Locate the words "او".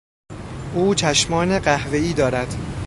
0.75-0.95